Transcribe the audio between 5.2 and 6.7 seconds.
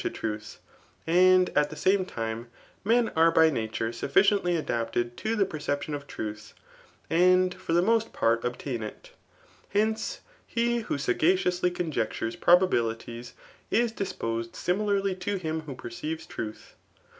[the:pdrceptioQ of] truths